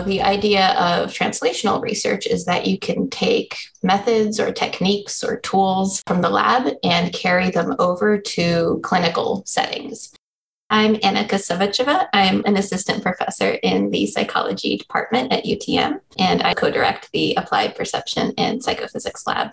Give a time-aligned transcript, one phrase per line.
[0.00, 6.02] The idea of translational research is that you can take methods or techniques or tools
[6.06, 10.14] from the lab and carry them over to clinical settings.
[10.70, 12.08] I'm Anna Kosovicheva.
[12.14, 17.34] I'm an assistant professor in the psychology department at UTM, and I co direct the
[17.34, 19.50] Applied Perception and Psychophysics Lab.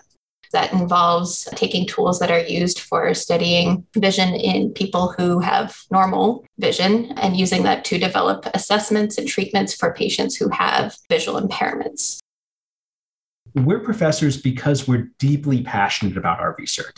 [0.52, 6.46] That involves taking tools that are used for studying vision in people who have normal
[6.58, 12.20] vision and using that to develop assessments and treatments for patients who have visual impairments.
[13.56, 16.98] We're professors because we're deeply passionate about our research.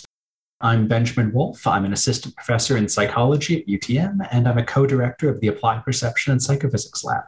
[0.60, 1.66] I'm Benjamin Wolfe.
[1.66, 5.48] I'm an assistant professor in psychology at UTM, and I'm a co director of the
[5.48, 7.24] Applied Perception and Psychophysics Lab.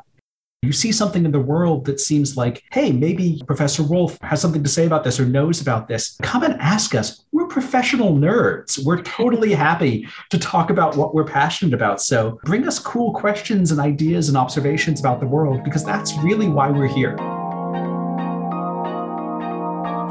[0.64, 4.64] You see something in the world that seems like, hey, maybe Professor Wolfe has something
[4.64, 6.16] to say about this or knows about this.
[6.22, 7.26] Come and ask us.
[7.34, 8.82] We're professional nerds.
[8.82, 12.02] We're totally happy to talk about what we're passionate about.
[12.02, 16.48] So bring us cool questions and ideas and observations about the world because that's really
[16.48, 17.18] why we're here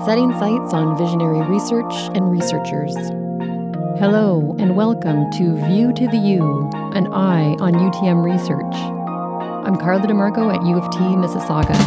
[0.04, 2.92] setting sights on visionary research and researchers.
[4.00, 9.01] Hello, and welcome to View to the U, an eye on UTM research.
[9.64, 11.78] I'm Carla DeMarco at U of T, Mississauga.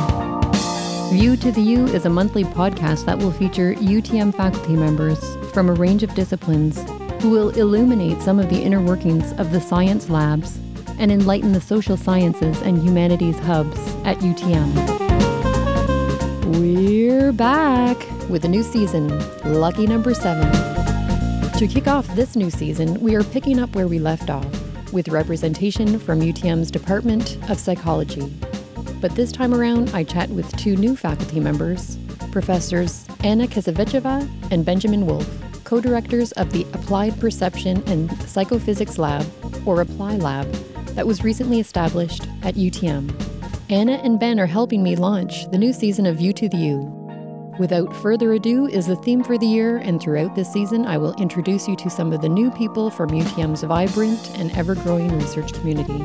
[1.12, 5.20] View to the U is a monthly podcast that will feature UTM faculty members
[5.52, 6.80] from a range of disciplines
[7.22, 10.58] who will illuminate some of the inner workings of the science labs
[11.00, 14.73] and enlighten the social sciences and humanities hubs at UTM.
[16.58, 17.98] We're back
[18.30, 19.09] with a new season,
[19.44, 20.50] lucky number seven.
[21.59, 25.09] To kick off this new season, we are picking up where we left off with
[25.09, 28.33] representation from UTM's Department of Psychology.
[29.02, 31.97] But this time around, I chat with two new faculty members,
[32.31, 35.30] Professors Anna Kosovicheva and Benjamin Wolfe,
[35.63, 39.25] co directors of the Applied Perception and Psychophysics Lab,
[39.66, 40.52] or APPLY Lab,
[40.95, 43.13] that was recently established at UTM.
[43.69, 47.05] Anna and Ben are helping me launch the new season of View to the U.
[47.58, 51.14] Without further ado is the theme for the year, and throughout this season, I will
[51.14, 55.54] introduce you to some of the new people from UTM's vibrant and ever growing research
[55.54, 56.04] community.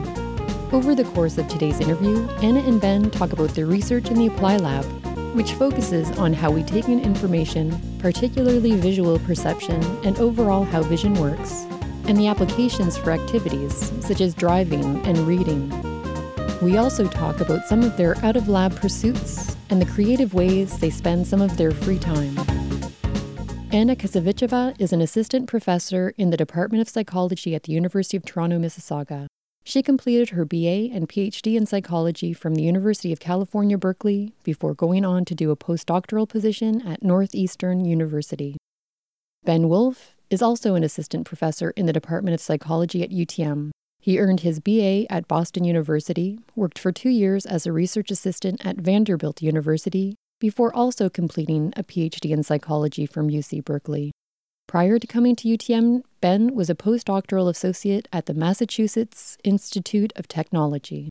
[0.70, 4.28] Over the course of today's interview, Anna and Ben talk about their research in the
[4.28, 4.84] Apply Lab,
[5.34, 11.14] which focuses on how we take in information, particularly visual perception, and overall how vision
[11.14, 11.64] works,
[12.04, 15.68] and the applications for activities such as driving and reading.
[16.62, 20.78] We also talk about some of their out of lab pursuits and the creative ways
[20.78, 22.36] they spend some of their free time.
[23.72, 28.24] Anna Kosovicheva is an assistant professor in the Department of Psychology at the University of
[28.24, 29.26] Toronto, Mississauga.
[29.62, 34.74] She completed her BA and PhD in psychology from the University of California, Berkeley, before
[34.74, 38.56] going on to do a postdoctoral position at Northeastern University.
[39.44, 43.70] Ben Wolfe is also an assistant professor in the Department of Psychology at UTM.
[44.00, 48.64] He earned his BA at Boston University, worked for two years as a research assistant
[48.64, 54.10] at Vanderbilt University, before also completing a PhD in psychology from UC Berkeley.
[54.66, 60.28] Prior to coming to UTM, Ben was a postdoctoral associate at the Massachusetts Institute of
[60.28, 61.10] Technology.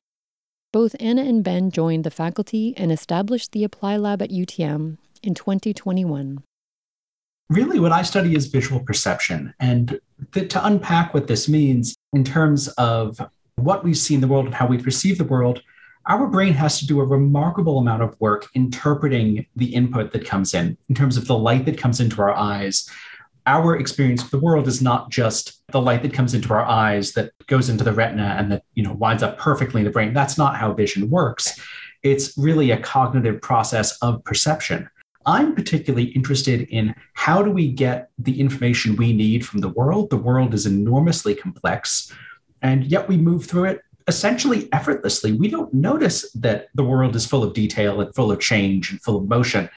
[0.72, 5.34] Both Anna and Ben joined the faculty and established the Apply Lab at UTM in
[5.34, 6.42] 2021
[7.50, 9.52] really what I study is visual perception.
[9.60, 10.00] And
[10.32, 13.20] th- to unpack what this means in terms of
[13.56, 15.60] what we see in the world and how we perceive the world,
[16.06, 20.54] our brain has to do a remarkable amount of work interpreting the input that comes
[20.54, 22.88] in, in terms of the light that comes into our eyes.
[23.46, 27.12] Our experience of the world is not just the light that comes into our eyes
[27.12, 30.14] that goes into the retina and that you know winds up perfectly in the brain.
[30.14, 31.60] That's not how vision works.
[32.02, 34.88] It's really a cognitive process of perception.
[35.26, 40.10] I'm particularly interested in how do we get the information we need from the world?
[40.10, 42.10] The world is enormously complex,
[42.62, 45.32] and yet we move through it essentially effortlessly.
[45.32, 49.00] We don't notice that the world is full of detail and full of change and
[49.02, 49.68] full of motion.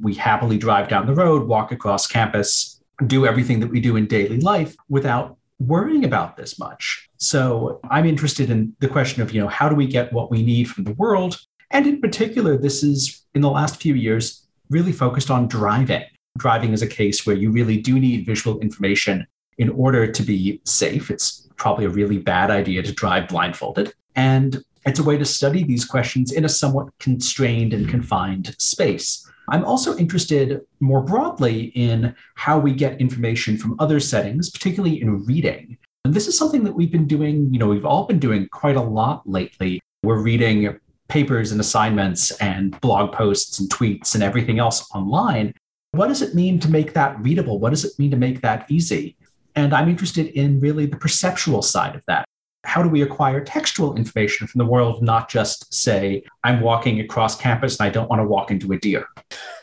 [0.00, 4.06] We happily drive down the road, walk across campus, do everything that we do in
[4.06, 7.08] daily life without worrying about this much.
[7.18, 10.42] So I'm interested in the question of, you know, how do we get what we
[10.42, 11.40] need from the world?
[11.70, 16.04] And in particular, this is in the last few years really focused on driving.
[16.36, 19.26] Driving is a case where you really do need visual information
[19.58, 21.10] in order to be safe.
[21.10, 23.92] It's probably a really bad idea to drive blindfolded.
[24.14, 29.28] And it's a way to study these questions in a somewhat constrained and confined space.
[29.50, 35.24] I'm also interested more broadly in how we get information from other settings, particularly in
[35.24, 35.78] reading.
[36.04, 38.76] And this is something that we've been doing, you know, we've all been doing quite
[38.76, 39.80] a lot lately.
[40.02, 45.54] We're reading papers and assignments and blog posts and tweets and everything else online.
[45.92, 47.58] What does it mean to make that readable?
[47.58, 49.16] What does it mean to make that easy?
[49.56, 52.24] And I'm interested in really the perceptual side of that.
[52.64, 57.34] how do we acquire textual information from the world, not just say, I'm walking across
[57.40, 59.06] campus and I don't want to walk into a deer?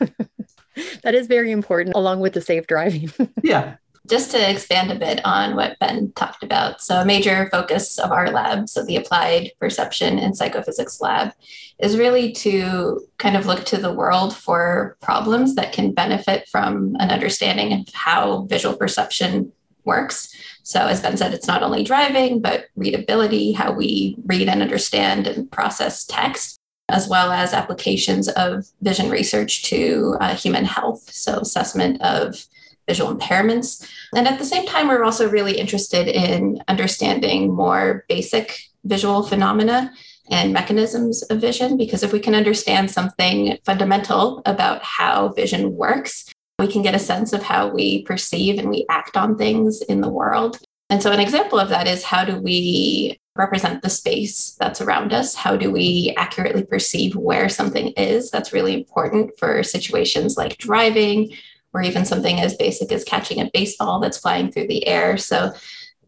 [1.02, 3.10] that is very important, along with the safe driving.
[3.42, 3.76] yeah.
[4.06, 6.80] Just to expand a bit on what Ben talked about.
[6.80, 11.32] So, a major focus of our lab, so the Applied Perception and Psychophysics Lab,
[11.78, 16.96] is really to kind of look to the world for problems that can benefit from
[16.98, 19.52] an understanding of how visual perception
[19.84, 20.34] works.
[20.62, 25.26] So, as Ben said, it's not only driving, but readability, how we read and understand
[25.26, 31.10] and process text, as well as applications of vision research to uh, human health.
[31.12, 32.44] So, assessment of
[32.86, 33.88] visual impairments.
[34.14, 39.92] And at the same time, we're also really interested in understanding more basic visual phenomena
[40.30, 46.32] and mechanisms of vision, because if we can understand something fundamental about how vision works,
[46.58, 50.00] we can get a sense of how we perceive and we act on things in
[50.00, 50.58] the world.
[50.88, 55.12] And so, an example of that is how do we represent the space that's around
[55.12, 55.34] us?
[55.34, 58.30] How do we accurately perceive where something is?
[58.30, 61.32] That's really important for situations like driving
[61.76, 65.16] or even something as basic as catching a baseball that's flying through the air.
[65.16, 65.52] So,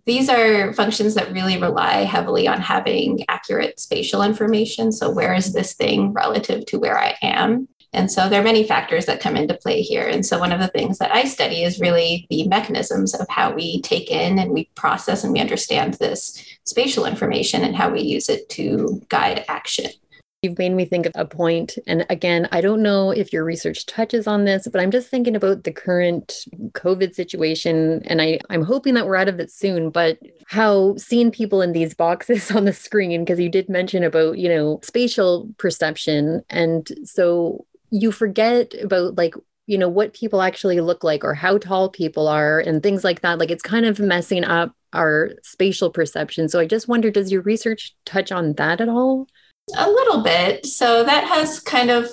[0.07, 4.91] these are functions that really rely heavily on having accurate spatial information.
[4.91, 7.69] So, where is this thing relative to where I am?
[7.93, 10.07] And so there are many factors that come into play here.
[10.07, 13.55] And so one of the things that I study is really the mechanisms of how
[13.55, 18.03] we take in and we process and we understand this spatial information and how we
[18.03, 19.91] use it to guide action.
[20.43, 23.87] You've made me think of a point, And again, I don't know if your research
[23.87, 26.45] touches on this, but I'm just thinking about the current
[26.75, 28.03] COVID situation.
[28.05, 31.73] And I, I'm hoping that we're out of it soon, but how seeing people in
[31.73, 36.45] these boxes on the screen, because you did mention about, you know, spatial perception.
[36.51, 39.35] And so you forget about like
[39.67, 43.21] you know what people actually look like or how tall people are and things like
[43.21, 47.31] that like it's kind of messing up our spatial perception so i just wonder does
[47.31, 49.27] your research touch on that at all
[49.77, 50.67] a little bit.
[50.67, 52.09] So that has kind of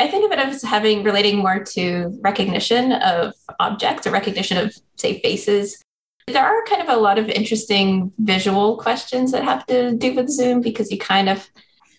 [0.00, 4.74] i think of it as having relating more to recognition of objects or recognition of
[4.96, 5.82] say faces.
[6.26, 10.30] There are kind of a lot of interesting visual questions that have to do with
[10.30, 11.48] zoom because you kind of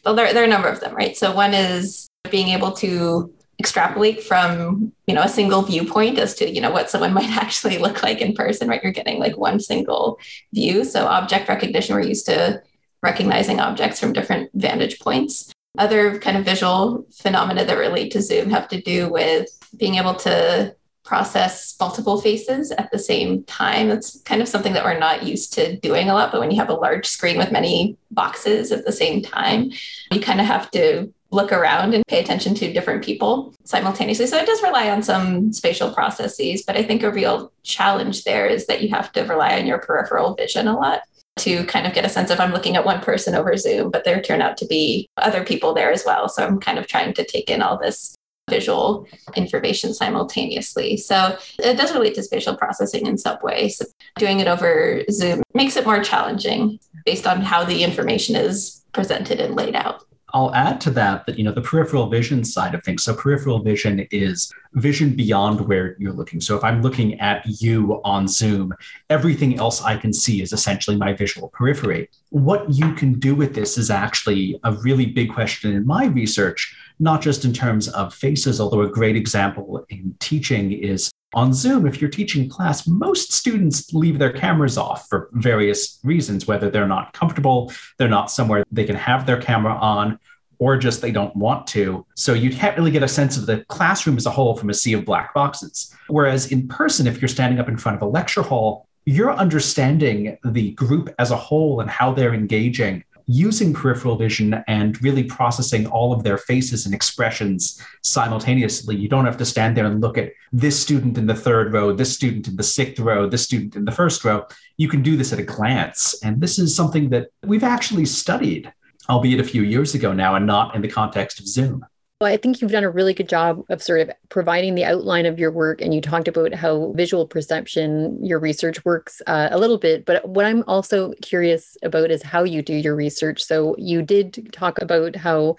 [0.04, 1.16] well there, there are a number of them right?
[1.16, 6.50] So one is being able to extrapolate from you know a single viewpoint as to
[6.50, 8.82] you know what someone might actually look like in person right?
[8.82, 10.18] You're getting like one single
[10.54, 10.86] view.
[10.86, 12.64] So object recognition we're used to
[13.02, 18.50] recognizing objects from different vantage points other kind of visual phenomena that relate to zoom
[18.50, 23.90] have to do with being able to process multiple faces at the same time.
[23.90, 26.32] That's kind of something that we're not used to doing a lot.
[26.32, 29.72] But when you have a large screen with many boxes at the same time,
[30.12, 34.28] you kind of have to look around and pay attention to different people simultaneously.
[34.28, 38.46] So it does rely on some spatial processes, but I think a real challenge there
[38.46, 41.02] is that you have to rely on your peripheral vision a lot
[41.42, 44.04] to kind of get a sense of I'm looking at one person over Zoom, but
[44.04, 46.30] there turn out to be other people there as well.
[46.30, 48.16] So I'm kind of trying to take in all this
[48.50, 50.98] visual information simultaneously.
[50.98, 53.78] So it does relate to spatial processing in some ways.
[53.78, 53.86] So
[54.18, 59.40] doing it over Zoom makes it more challenging based on how the information is presented
[59.40, 60.04] and laid out.
[60.34, 63.04] I'll add to that that you know the peripheral vision side of things.
[63.04, 66.40] So peripheral vision is vision beyond where you're looking.
[66.40, 68.74] So if I'm looking at you on Zoom,
[69.10, 72.10] everything else I can see is essentially my visual periphery.
[72.30, 76.76] What you can do with this is actually a really big question in my research,
[77.02, 81.88] not just in terms of faces, although a great example in teaching is on Zoom,
[81.88, 86.88] if you're teaching class, most students leave their cameras off for various reasons, whether they're
[86.88, 90.20] not comfortable, they're not somewhere they can have their camera on,
[90.60, 92.06] or just they don't want to.
[92.16, 94.74] So you can't really get a sense of the classroom as a whole from a
[94.74, 95.96] sea of black boxes.
[96.08, 100.38] Whereas in person, if you're standing up in front of a lecture hall, you're understanding
[100.46, 105.88] the group as a whole and how they're engaging using peripheral vision and really processing
[105.88, 108.96] all of their faces and expressions simultaneously.
[108.96, 111.94] You don't have to stand there and look at this student in the third row,
[111.94, 114.46] this student in the sixth row, this student in the first row.
[114.78, 116.16] You can do this at a glance.
[116.24, 118.72] And this is something that we've actually studied,
[119.10, 121.86] albeit a few years ago now, and not in the context of Zoom.
[122.26, 125.40] I think you've done a really good job of sort of providing the outline of
[125.40, 125.82] your work.
[125.82, 130.06] And you talked about how visual perception, your research works uh, a little bit.
[130.06, 133.44] But what I'm also curious about is how you do your research.
[133.44, 135.56] So you did talk about how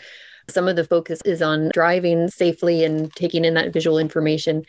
[0.49, 4.65] some of the focus is on driving safely and taking in that visual information.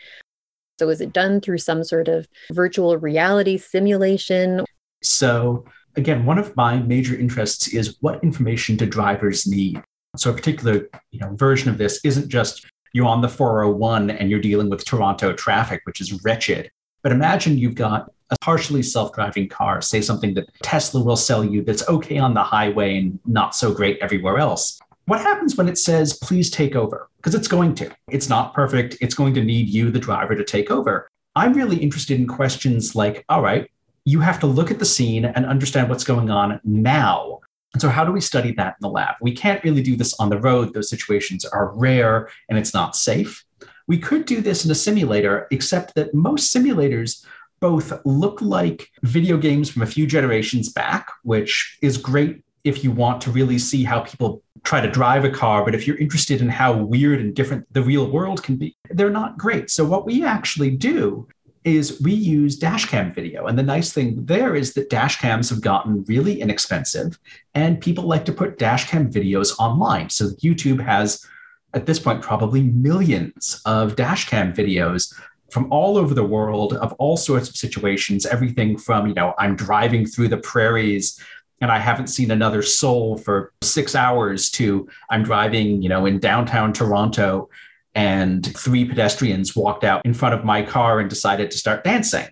[0.79, 4.65] So is it done through some sort of virtual reality simulation?
[5.03, 9.81] So, again, one of my major interests is what information do drivers need?
[10.15, 14.29] So a particular you know, version of this isn't just you're on the 401 and
[14.29, 16.69] you're dealing with Toronto traffic, which is wretched.
[17.01, 21.63] But imagine you've got a partially self-driving car, say something that Tesla will sell you
[21.63, 24.79] that's okay on the highway and not so great everywhere else.
[25.05, 27.09] What happens when it says, please take over?
[27.17, 27.91] Because it's going to.
[28.09, 28.97] It's not perfect.
[29.01, 31.09] It's going to need you, the driver, to take over.
[31.35, 33.69] I'm really interested in questions like, all right,
[34.05, 37.39] you have to look at the scene and understand what's going on now.
[37.73, 39.15] And so, how do we study that in the lab?
[39.21, 40.73] We can't really do this on the road.
[40.73, 43.43] Those situations are rare and it's not safe.
[43.87, 47.25] We could do this in a simulator, except that most simulators
[47.59, 52.91] both look like video games from a few generations back, which is great if you
[52.91, 55.65] want to really see how people try to drive a car.
[55.65, 59.09] But if you're interested in how weird and different the real world can be, they're
[59.09, 59.69] not great.
[59.69, 61.27] So, what we actually do
[61.63, 63.47] is we use dashcam video.
[63.47, 67.17] And the nice thing there is that dashcams have gotten really inexpensive
[67.53, 70.09] and people like to put dashcam videos online.
[70.09, 71.25] So YouTube has,
[71.73, 75.13] at this point, probably millions of dashcam videos
[75.51, 79.55] from all over the world of all sorts of situations, everything from, you know, I'm
[79.55, 81.19] driving through the prairies
[81.61, 86.19] and I haven't seen another soul for six hours to I'm driving, you know, in
[86.19, 87.49] downtown Toronto
[87.95, 92.27] and three pedestrians walked out in front of my car and decided to start dancing.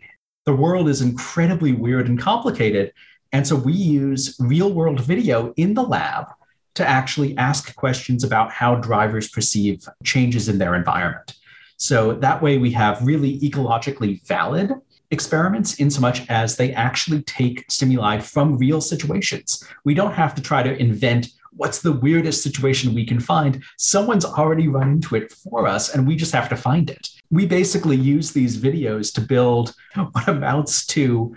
[0.46, 2.94] The world is incredibly weird and complicated.
[3.32, 6.28] And so we use real world video in the lab
[6.76, 11.36] to actually ask questions about how drivers perceive changes in their environment.
[11.78, 14.72] So that way we have really ecologically valid
[15.12, 19.64] experiments in so much as they actually take stimuli from real situations.
[19.84, 21.28] We don't have to try to invent
[21.62, 23.64] what's the weirdest situation we can find.
[23.78, 27.08] Someone's already run into it for us, and we just have to find it.
[27.30, 29.76] We basically use these videos to build
[30.12, 31.36] what amounts to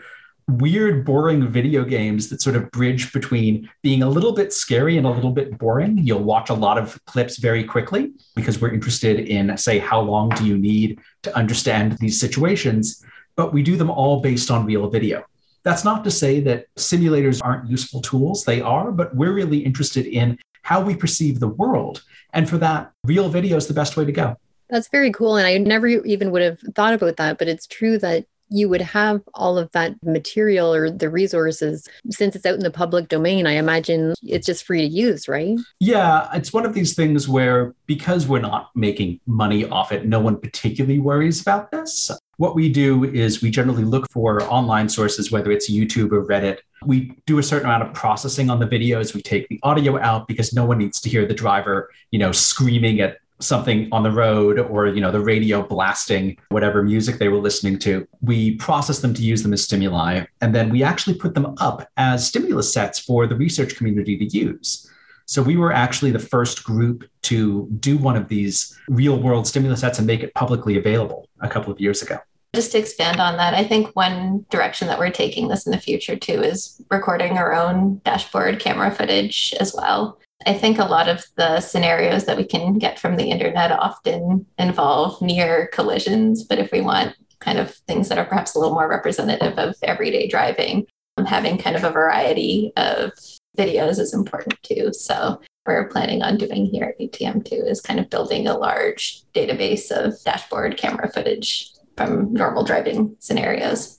[0.48, 5.06] weird, boring video games that sort of bridge between being a little bit scary and
[5.06, 5.98] a little bit boring.
[5.98, 10.30] You'll watch a lot of clips very quickly because we're interested in, say, how long
[10.30, 13.04] do you need to understand these situations?
[13.36, 15.26] But we do them all based on real video.
[15.64, 20.06] That's not to say that simulators aren't useful tools, they are, but we're really interested
[20.06, 22.02] in how we perceive the world.
[22.32, 24.36] And for that, real video is the best way to go.
[24.68, 25.36] That's very cool.
[25.36, 28.80] And I never even would have thought about that, but it's true that you would
[28.80, 33.46] have all of that material or the resources since it's out in the public domain
[33.46, 35.58] i imagine it's just free to use right?
[35.80, 40.20] Yeah it's one of these things where because we're not making money off it no
[40.20, 42.10] one particularly worries about this.
[42.36, 46.58] What we do is we generally look for online sources whether it's youtube or reddit.
[46.84, 49.14] We do a certain amount of processing on the videos.
[49.14, 52.32] We take the audio out because no one needs to hear the driver you know
[52.32, 57.28] screaming at something on the road or you know the radio blasting whatever music they
[57.28, 60.24] were listening to we process them to use them as stimuli.
[60.40, 64.24] And then we actually put them up as stimulus sets for the research community to
[64.24, 64.90] use.
[65.26, 69.80] So we were actually the first group to do one of these real world stimulus
[69.80, 72.18] sets and make it publicly available a couple of years ago.
[72.54, 75.78] Just to expand on that, I think one direction that we're taking this in the
[75.78, 80.18] future too is recording our own dashboard camera footage as well.
[80.46, 84.46] I think a lot of the scenarios that we can get from the internet often
[84.58, 86.44] involve near collisions.
[86.44, 89.74] But if we want kind of things that are perhaps a little more representative of
[89.82, 90.86] everyday driving,
[91.16, 93.12] um, having kind of a variety of
[93.56, 94.92] videos is important too.
[94.92, 99.22] So we're planning on doing here at UTM too is kind of building a large
[99.34, 103.98] database of dashboard camera footage from normal driving scenarios.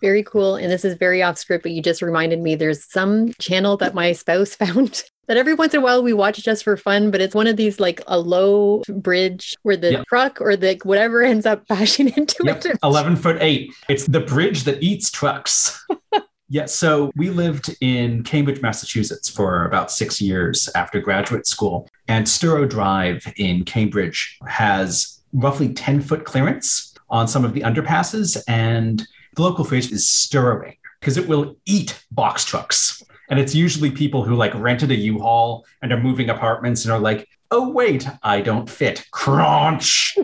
[0.00, 0.56] Very cool.
[0.56, 3.94] And this is very off script, but you just reminded me there's some channel that
[3.94, 7.20] my spouse found that every once in a while we watch just for fun, but
[7.20, 10.06] it's one of these like a low bridge where the yep.
[10.06, 12.64] truck or the whatever ends up bashing into yep.
[12.64, 12.78] it.
[12.82, 13.72] 11 foot eight.
[13.88, 15.84] It's the bridge that eats trucks.
[16.48, 16.66] yeah.
[16.66, 21.88] So we lived in Cambridge, Massachusetts for about six years after graduate school.
[22.08, 28.42] And Storrow Drive in Cambridge has roughly 10 foot clearance on some of the underpasses.
[28.48, 33.02] And the local phrase is storrowing because it will eat box trucks.
[33.30, 36.98] And it's usually people who like rented a U-Haul and are moving apartments and are
[36.98, 39.06] like, oh, wait, I don't fit.
[39.10, 40.16] Crunch.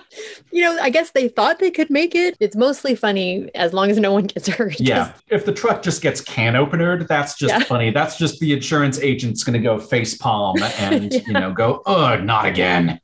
[0.50, 2.36] you know, I guess they thought they could make it.
[2.40, 4.80] It's mostly funny as long as no one gets hurt.
[4.80, 5.12] Yeah.
[5.28, 7.60] If the truck just gets can openered, that's just yeah.
[7.60, 7.90] funny.
[7.90, 11.20] That's just the insurance agent's going to go face palm and, yeah.
[11.26, 12.98] you know, go, oh, not again.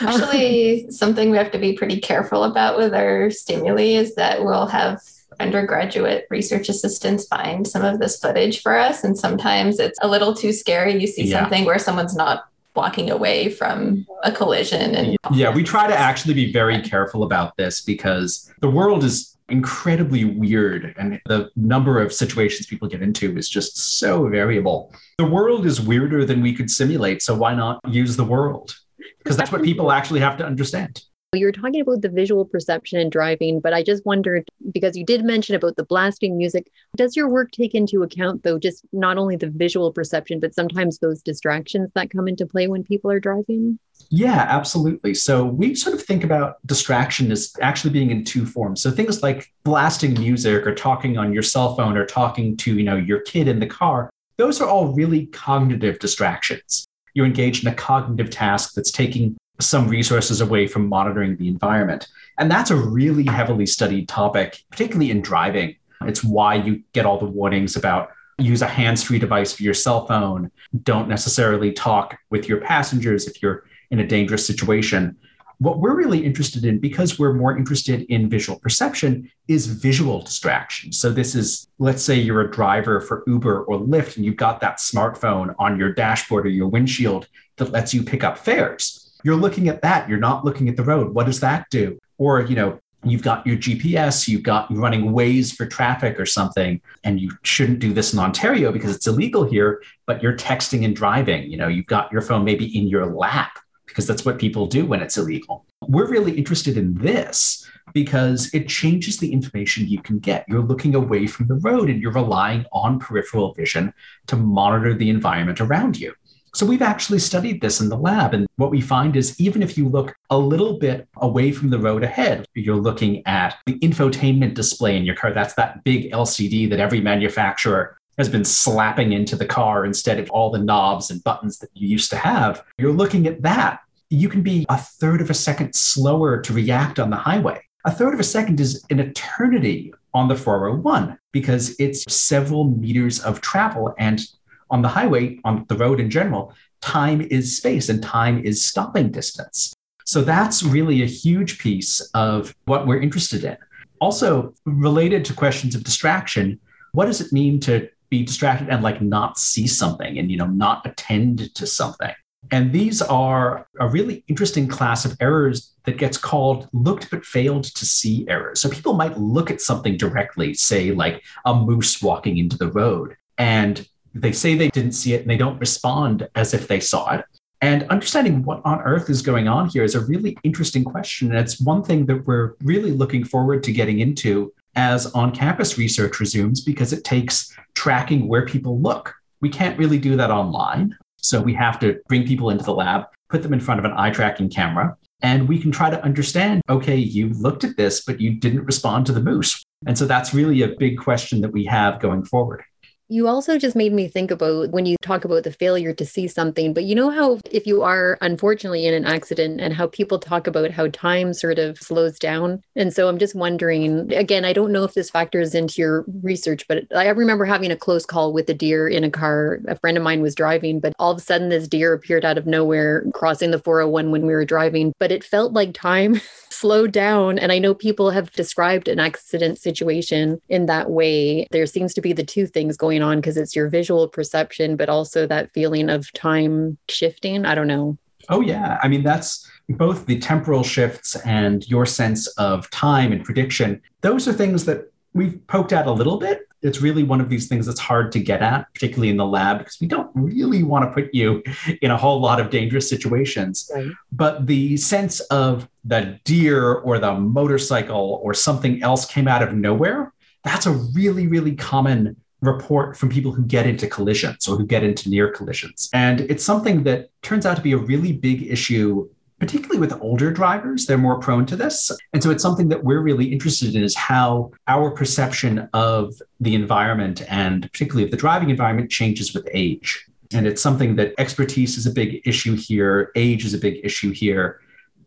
[0.00, 4.66] Actually, something we have to be pretty careful about with our stimuli is that we'll
[4.66, 5.00] have
[5.40, 9.04] undergraduate research assistants find some of this footage for us.
[9.04, 11.00] And sometimes it's a little too scary.
[11.00, 11.40] You see yeah.
[11.40, 16.32] something where someone's not walking away from a collision and yeah we try to actually
[16.32, 22.12] be very careful about this because the world is incredibly weird and the number of
[22.12, 26.70] situations people get into is just so variable the world is weirder than we could
[26.70, 28.76] simulate so why not use the world
[29.18, 31.02] because that's what people actually have to understand
[31.34, 35.04] You were talking about the visual perception and driving, but I just wondered because you
[35.04, 36.70] did mention about the blasting music.
[36.96, 41.00] Does your work take into account, though, just not only the visual perception, but sometimes
[41.00, 43.78] those distractions that come into play when people are driving?
[44.08, 45.12] Yeah, absolutely.
[45.12, 48.80] So we sort of think about distraction as actually being in two forms.
[48.80, 52.84] So things like blasting music or talking on your cell phone or talking to, you
[52.84, 54.08] know, your kid in the car,
[54.38, 56.86] those are all really cognitive distractions.
[57.12, 62.08] You're engaged in a cognitive task that's taking some resources away from monitoring the environment.
[62.38, 65.76] And that's a really heavily studied topic, particularly in driving.
[66.02, 69.74] It's why you get all the warnings about use a hands free device for your
[69.74, 70.50] cell phone,
[70.84, 75.16] don't necessarily talk with your passengers if you're in a dangerous situation.
[75.58, 80.92] What we're really interested in, because we're more interested in visual perception, is visual distraction.
[80.92, 84.60] So, this is, let's say you're a driver for Uber or Lyft, and you've got
[84.60, 89.36] that smartphone on your dashboard or your windshield that lets you pick up fares you're
[89.36, 90.08] looking at that.
[90.08, 91.14] You're not looking at the road.
[91.14, 91.98] What does that do?
[92.18, 96.26] Or, you know, you've got your GPS, you've got you're running Waze for traffic or
[96.26, 100.84] something, and you shouldn't do this in Ontario because it's illegal here, but you're texting
[100.84, 101.50] and driving.
[101.50, 104.84] You know, you've got your phone maybe in your lap because that's what people do
[104.84, 105.64] when it's illegal.
[105.82, 110.44] We're really interested in this because it changes the information you can get.
[110.48, 113.94] You're looking away from the road and you're relying on peripheral vision
[114.26, 116.14] to monitor the environment around you.
[116.54, 118.34] So we've actually studied this in the lab.
[118.34, 121.78] And what we find is even if you look a little bit away from the
[121.78, 125.32] road ahead, you're looking at the infotainment display in your car.
[125.32, 130.28] That's that big LCD that every manufacturer has been slapping into the car instead of
[130.30, 132.64] all the knobs and buttons that you used to have.
[132.76, 133.80] You're looking at that.
[134.10, 137.62] You can be a third of a second slower to react on the highway.
[137.84, 143.20] A third of a second is an eternity on the 401 because it's several meters
[143.20, 143.94] of travel.
[143.98, 144.20] And
[144.70, 149.10] on the highway, on the road in general, time is space and time is stopping
[149.10, 149.74] distance.
[150.04, 153.56] So that's really a huge piece of what we're interested in.
[154.00, 156.58] Also, related to questions of distraction,
[156.92, 160.46] what does it mean to be distracted and like not see something and you know
[160.46, 162.14] not attend to something?
[162.50, 167.64] And these are a really interesting class of errors that gets called looked but failed
[167.64, 168.60] to see errors.
[168.60, 173.16] So people might look at something directly, say like a moose walking into the road,
[173.36, 177.14] and they say they didn't see it and they don't respond as if they saw
[177.14, 177.24] it.
[177.60, 181.30] And understanding what on earth is going on here is a really interesting question.
[181.30, 185.76] And it's one thing that we're really looking forward to getting into as on campus
[185.76, 189.12] research resumes because it takes tracking where people look.
[189.40, 190.96] We can't really do that online.
[191.16, 193.92] So we have to bring people into the lab, put them in front of an
[193.96, 198.20] eye tracking camera, and we can try to understand okay, you looked at this, but
[198.20, 199.64] you didn't respond to the moose.
[199.86, 202.62] And so that's really a big question that we have going forward.
[203.10, 206.28] You also just made me think about when you talk about the failure to see
[206.28, 210.18] something, but you know how if you are unfortunately in an accident and how people
[210.18, 212.62] talk about how time sort of slows down.
[212.76, 216.68] And so I'm just wondering again, I don't know if this factors into your research,
[216.68, 219.60] but I remember having a close call with a deer in a car.
[219.68, 222.36] A friend of mine was driving, but all of a sudden this deer appeared out
[222.36, 226.92] of nowhere crossing the 401 when we were driving, but it felt like time slowed
[226.92, 227.38] down.
[227.38, 231.46] And I know people have described an accident situation in that way.
[231.52, 234.88] There seems to be the two things going on because it's your visual perception, but
[234.88, 237.44] also that feeling of time shifting.
[237.44, 237.96] I don't know.
[238.28, 238.78] Oh, yeah.
[238.82, 243.80] I mean, that's both the temporal shifts and your sense of time and prediction.
[244.00, 247.46] Those are things that we've poked at a little bit it's really one of these
[247.46, 250.84] things that's hard to get at, particularly in the lab, because we don't really want
[250.84, 251.42] to put you
[251.82, 253.70] in a whole lot of dangerous situations.
[253.72, 253.86] Right.
[254.10, 259.54] But the sense of the deer or the motorcycle or something else came out of
[259.54, 264.66] nowhere, that's a really, really common report from people who get into collisions or who
[264.66, 265.90] get into near collisions.
[265.92, 270.30] And it's something that turns out to be a really big issue particularly with older
[270.30, 271.92] drivers, they're more prone to this.
[272.12, 276.54] And so it's something that we're really interested in is how our perception of the
[276.54, 280.06] environment and particularly of the driving environment changes with age.
[280.32, 284.10] And it's something that expertise is a big issue here, age is a big issue
[284.10, 284.60] here.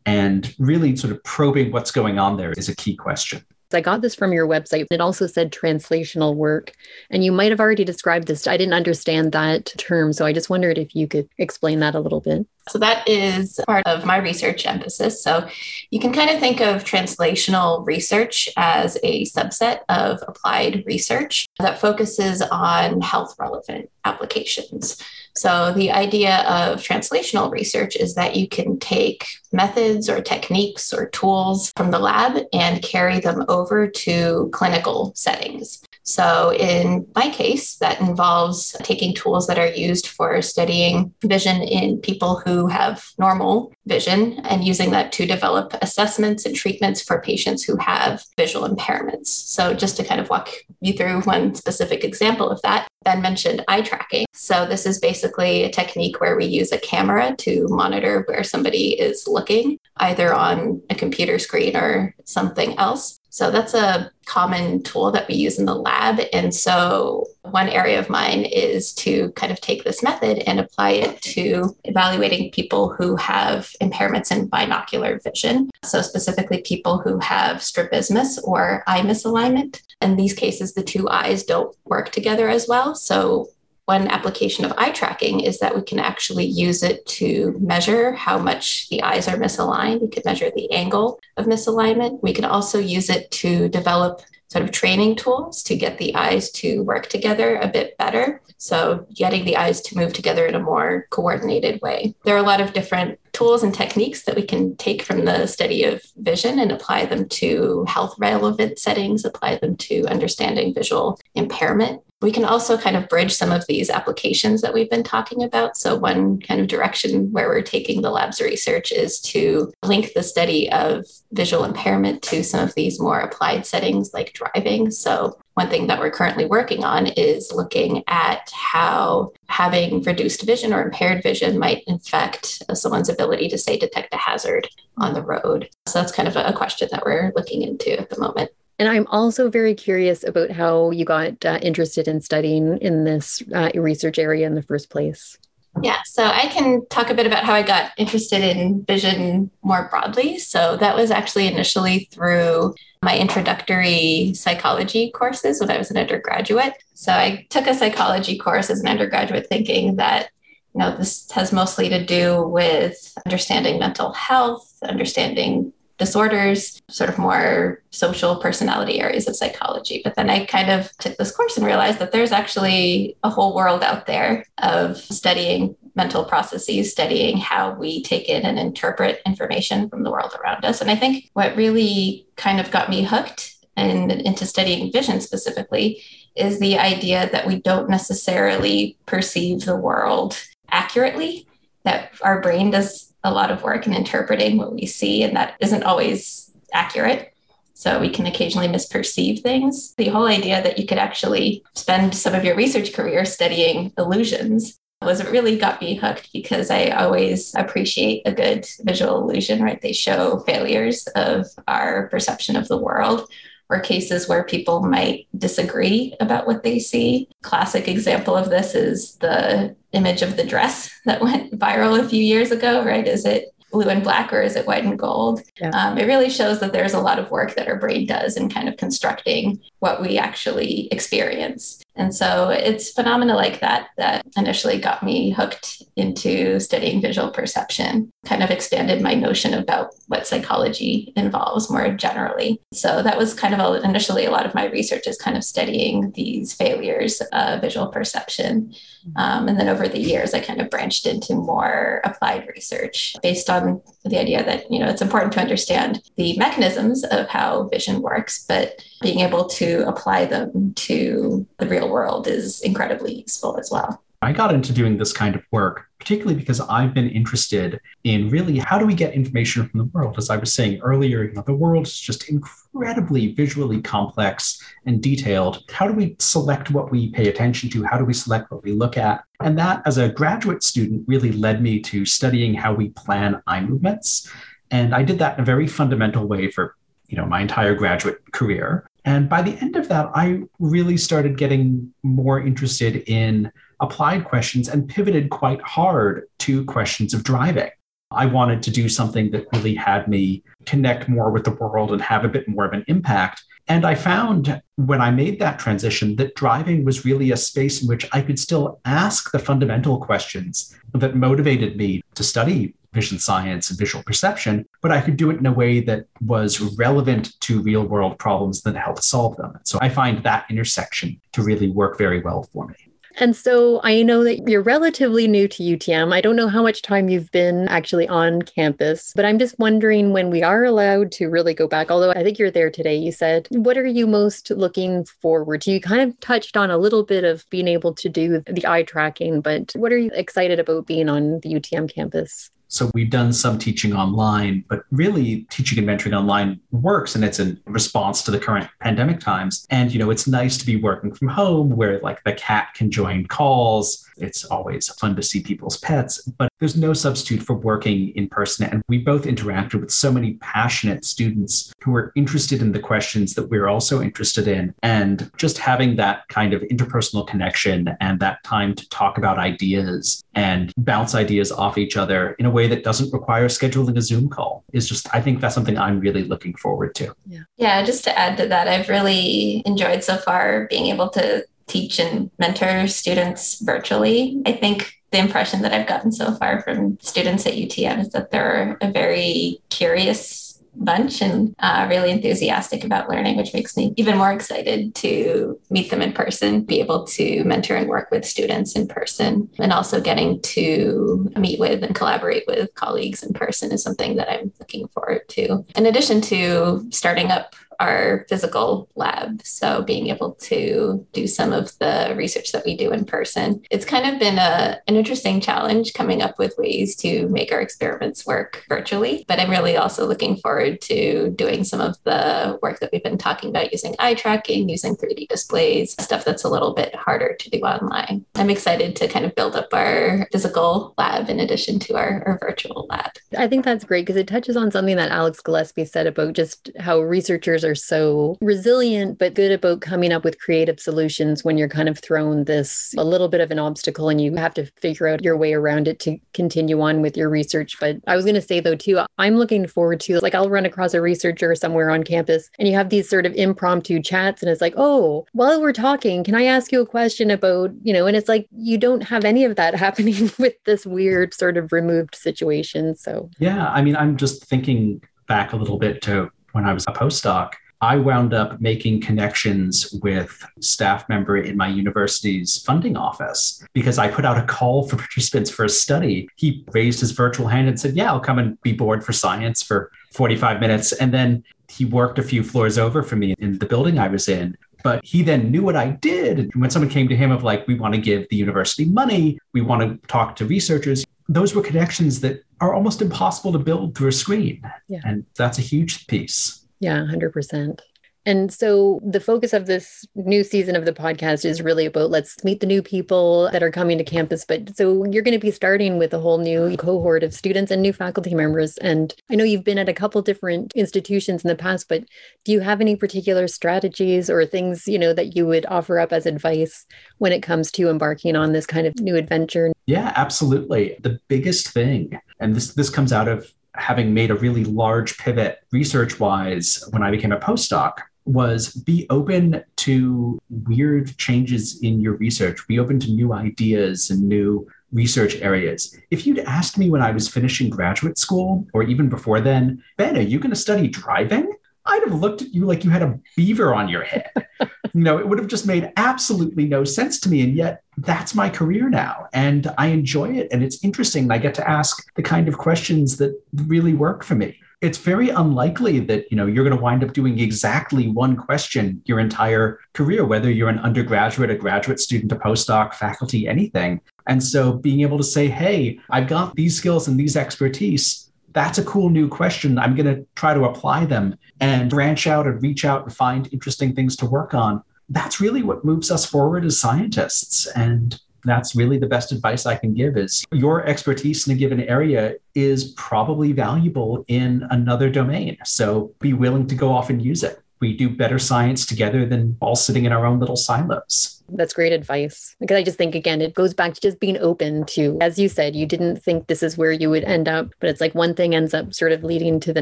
[0.05, 3.45] And really sort of probing what's going on there is a key question.
[3.73, 4.87] I got this from your website.
[4.91, 6.73] It also said translational work.
[7.09, 8.47] And you might have already described this.
[8.47, 10.13] I didn't understand that term.
[10.13, 12.47] So I just wondered if you could explain that a little bit.
[12.69, 15.23] So that is part of my research emphasis.
[15.23, 15.49] So
[15.89, 21.81] you can kind of think of translational research as a subset of applied research that
[21.81, 25.01] focuses on health relevant applications.
[25.35, 31.07] So, the idea of translational research is that you can take methods or techniques or
[31.07, 35.83] tools from the lab and carry them over to clinical settings.
[36.03, 41.99] So, in my case, that involves taking tools that are used for studying vision in
[41.99, 47.63] people who have normal vision and using that to develop assessments and treatments for patients
[47.63, 49.27] who have visual impairments.
[49.27, 50.49] So, just to kind of walk
[50.81, 54.25] you through one specific example of that, Ben mentioned eye tracking.
[54.33, 58.99] So, this is basically a technique where we use a camera to monitor where somebody
[58.99, 63.20] is looking, either on a computer screen or something else.
[63.31, 66.19] So that's a common tool that we use in the lab.
[66.33, 70.91] And so one area of mine is to kind of take this method and apply
[70.91, 75.69] it to evaluating people who have impairments in binocular vision.
[75.83, 79.81] So specifically people who have strabismus or eye misalignment.
[80.01, 82.95] In these cases, the two eyes don't work together as well.
[82.95, 83.47] So
[83.91, 88.37] one application of eye tracking is that we can actually use it to measure how
[88.37, 89.99] much the eyes are misaligned.
[90.01, 92.23] We can measure the angle of misalignment.
[92.23, 96.51] We can also use it to develop sort of training tools to get the eyes
[96.51, 98.41] to work together a bit better.
[98.57, 102.15] So, getting the eyes to move together in a more coordinated way.
[102.23, 105.47] There are a lot of different tools and techniques that we can take from the
[105.47, 111.19] study of vision and apply them to health relevant settings, apply them to understanding visual
[111.35, 112.01] impairment.
[112.21, 115.75] We can also kind of bridge some of these applications that we've been talking about.
[115.75, 120.21] So, one kind of direction where we're taking the lab's research is to link the
[120.21, 124.91] study of visual impairment to some of these more applied settings like driving.
[124.91, 130.73] So, one thing that we're currently working on is looking at how having reduced vision
[130.73, 135.69] or impaired vision might affect someone's ability to, say, detect a hazard on the road.
[135.87, 138.51] So, that's kind of a question that we're looking into at the moment.
[138.81, 143.43] And I'm also very curious about how you got uh, interested in studying in this
[143.53, 145.37] uh, research area in the first place.
[145.83, 149.87] Yeah, so I can talk a bit about how I got interested in vision more
[149.91, 150.39] broadly.
[150.39, 156.73] So that was actually initially through my introductory psychology courses when I was an undergraduate.
[156.95, 160.31] So I took a psychology course as an undergraduate thinking that
[160.73, 167.19] you know this has mostly to do with understanding mental health, understanding disorders, sort of
[167.19, 170.01] more social personality areas of psychology.
[170.03, 173.53] But then I kind of took this course and realized that there's actually a whole
[173.53, 179.89] world out there of studying mental processes, studying how we take in and interpret information
[179.89, 180.81] from the world around us.
[180.81, 186.01] And I think what really kind of got me hooked and into studying vision specifically
[186.35, 190.35] is the idea that we don't necessarily perceive the world
[190.71, 191.45] accurately,
[191.83, 195.55] that our brain does a lot of work in interpreting what we see, and that
[195.59, 197.33] isn't always accurate.
[197.73, 199.95] So we can occasionally misperceive things.
[199.95, 204.77] The whole idea that you could actually spend some of your research career studying illusions
[205.01, 209.81] was it really got me hooked because I always appreciate a good visual illusion, right?
[209.81, 213.27] They show failures of our perception of the world
[213.71, 217.29] or cases where people might disagree about what they see.
[217.41, 222.21] Classic example of this is the image of the dress that went viral a few
[222.21, 223.07] years ago, right?
[223.07, 225.41] Is it blue and black or is it white and gold?
[225.59, 225.69] Yeah.
[225.69, 228.49] Um, it really shows that there's a lot of work that our brain does in
[228.49, 231.81] kind of constructing what we actually experience.
[232.01, 238.09] And so it's phenomena like that that initially got me hooked into studying visual perception,
[238.25, 242.59] kind of expanded my notion about what psychology involves more generally.
[242.73, 245.43] So that was kind of a, initially a lot of my research is kind of
[245.43, 248.73] studying these failures of visual perception.
[249.15, 253.47] Um, and then over the years, I kind of branched into more applied research based
[253.47, 258.01] on the idea that, you know, it's important to understand the mechanisms of how vision
[258.01, 263.69] works, but being able to apply them to the real world is incredibly useful as
[263.71, 264.01] well.
[264.23, 268.59] I got into doing this kind of work, particularly because I've been interested in really
[268.59, 270.15] how do we get information from the world?
[270.19, 275.01] As I was saying earlier, you know, the world is just incredibly visually complex and
[275.01, 275.63] detailed.
[275.71, 277.83] How do we select what we pay attention to?
[277.83, 279.23] How do we select what we look at?
[279.39, 283.61] And that, as a graduate student, really led me to studying how we plan eye
[283.61, 284.29] movements.
[284.69, 286.75] And I did that in a very fundamental way for
[287.07, 291.37] you know my entire graduate career and by the end of that i really started
[291.37, 297.69] getting more interested in applied questions and pivoted quite hard to questions of driving
[298.11, 302.01] i wanted to do something that really had me connect more with the world and
[302.01, 306.15] have a bit more of an impact and I found when I made that transition
[306.17, 310.75] that driving was really a space in which I could still ask the fundamental questions
[310.93, 315.37] that motivated me to study vision science and visual perception, but I could do it
[315.37, 319.57] in a way that was relevant to real world problems that helped solve them.
[319.63, 322.75] So I find that intersection to really work very well for me.
[323.21, 326.11] And so I know that you're relatively new to UTM.
[326.11, 330.11] I don't know how much time you've been actually on campus, but I'm just wondering
[330.11, 333.11] when we are allowed to really go back, although I think you're there today, you
[333.11, 335.71] said, what are you most looking forward to?
[335.71, 338.81] You kind of touched on a little bit of being able to do the eye
[338.81, 342.49] tracking, but what are you excited about being on the UTM campus?
[342.71, 347.37] So we've done some teaching online, but really teaching and mentoring online works and it's
[347.37, 349.67] in response to the current pandemic times.
[349.69, 352.89] And, you know, it's nice to be working from home where like the cat can
[352.89, 354.07] join calls.
[354.21, 358.69] It's always fun to see people's pets, but there's no substitute for working in person.
[358.69, 363.33] And we both interacted with so many passionate students who were interested in the questions
[363.33, 364.73] that we we're also interested in.
[364.81, 370.23] And just having that kind of interpersonal connection and that time to talk about ideas
[370.35, 374.01] and bounce ideas off each other in a way way that doesn't require scheduling a
[374.01, 377.13] Zoom call is just, I think that's something I'm really looking forward to.
[377.25, 377.39] Yeah.
[377.57, 377.83] Yeah.
[377.83, 382.29] Just to add to that, I've really enjoyed so far being able to teach and
[382.37, 384.41] mentor students virtually.
[384.45, 388.31] I think the impression that I've gotten so far from students at UTM is that
[388.31, 394.17] they're a very curious bunch and uh, really enthusiastic about learning, which makes me even
[394.17, 398.75] more excited to meet them in person, be able to mentor and work with students
[398.75, 403.83] in person, and also getting to meet with and collaborate with colleagues in person is
[403.83, 405.65] something that I'm looking forward to.
[405.75, 409.41] In addition to starting up our physical lab.
[409.43, 413.63] So being able to do some of the research that we do in person.
[413.71, 417.59] It's kind of been a, an interesting challenge coming up with ways to make our
[417.59, 419.25] experiments work virtually.
[419.27, 423.17] But I'm really also looking forward to doing some of the work that we've been
[423.17, 427.49] talking about using eye tracking, using 3D displays, stuff that's a little bit harder to
[427.49, 428.25] do online.
[428.35, 432.37] I'm excited to kind of build up our physical lab in addition to our, our
[432.39, 433.11] virtual lab.
[433.35, 436.69] I think that's great because it touches on something that Alex Gillespie said about just
[436.79, 441.57] how researchers are are so resilient, but good about coming up with creative solutions when
[441.57, 444.65] you're kind of thrown this a little bit of an obstacle and you have to
[444.81, 447.77] figure out your way around it to continue on with your research.
[447.79, 450.65] But I was going to say, though, too, I'm looking forward to like I'll run
[450.65, 454.51] across a researcher somewhere on campus and you have these sort of impromptu chats, and
[454.51, 458.05] it's like, oh, while we're talking, can I ask you a question about, you know,
[458.05, 461.71] and it's like you don't have any of that happening with this weird sort of
[461.71, 462.95] removed situation.
[462.95, 466.85] So, yeah, I mean, I'm just thinking back a little bit to when I was
[466.87, 473.63] a postdoc I wound up making connections with staff member in my university's funding office
[473.73, 476.29] because I put out a call for participants for a study.
[476.35, 479.63] He raised his virtual hand and said, "Yeah, I'll come and be bored for science
[479.63, 483.65] for 45 minutes." And then he worked a few floors over from me in the
[483.65, 484.57] building I was in.
[484.83, 486.39] But he then knew what I did.
[486.39, 489.39] And when someone came to him of like, we want to give the university money,
[489.53, 493.95] we want to talk to researchers, those were connections that are almost impossible to build
[493.95, 494.61] through a screen.
[494.87, 495.01] Yeah.
[495.05, 496.60] And that's a huge piece.
[496.81, 497.79] Yeah, 100%.
[498.23, 502.43] And so the focus of this new season of the podcast is really about let's
[502.43, 504.45] meet the new people that are coming to campus.
[504.45, 507.81] But so you're going to be starting with a whole new cohort of students and
[507.81, 508.77] new faculty members.
[508.77, 512.03] And I know you've been at a couple different institutions in the past, but
[512.45, 516.13] do you have any particular strategies or things, you know, that you would offer up
[516.13, 516.85] as advice
[517.17, 519.71] when it comes to embarking on this kind of new adventure?
[519.87, 520.95] Yeah, absolutely.
[521.01, 525.59] The biggest thing, and this this comes out of having made a really large pivot
[525.71, 527.93] research wise when I became a postdoc
[528.25, 534.21] was be open to weird changes in your research, be open to new ideas and
[534.21, 535.97] new research areas.
[536.11, 540.17] If you'd asked me when I was finishing graduate school or even before then, Ben,
[540.17, 541.51] are you going to study driving?
[541.85, 544.31] I'd have looked at you like you had a beaver on your head.
[544.93, 547.41] you know, it would have just made absolutely no sense to me.
[547.41, 549.27] And yet that's my career now.
[549.33, 550.47] And I enjoy it.
[550.51, 551.31] And it's interesting.
[551.31, 554.57] I get to ask the kind of questions that really work for me.
[554.81, 559.01] It's very unlikely that, you know, you're going to wind up doing exactly one question
[559.05, 564.01] your entire career, whether you're an undergraduate, a graduate student, a postdoc, faculty, anything.
[564.27, 568.77] And so being able to say, hey, I've got these skills and these expertise that's
[568.77, 569.77] a cool new question.
[569.77, 573.51] I'm going to try to apply them and branch out and reach out and find
[573.51, 574.83] interesting things to work on.
[575.09, 577.67] That's really what moves us forward as scientists.
[577.75, 581.81] And that's really the best advice I can give is your expertise in a given
[581.81, 585.57] area is probably valuable in another domain.
[585.63, 589.57] So be willing to go off and use it we do better science together than
[589.59, 591.40] all sitting in our own little silos.
[591.53, 592.55] That's great advice.
[592.59, 595.49] Because I just think, again, it goes back to just being open to, as you
[595.49, 598.33] said, you didn't think this is where you would end up, but it's like one
[598.33, 599.81] thing ends up sort of leading to the